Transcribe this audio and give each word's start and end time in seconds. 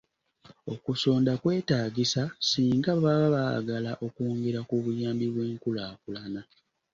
Okusonda 0.73 1.31
kwetaagisa 1.41 2.23
singa 2.49 2.91
baba 3.03 3.27
baagala 3.35 3.91
okwongera 4.05 4.59
ku 4.69 4.75
buyambi 4.83 5.25
bw'enkulaakulana. 5.33 6.41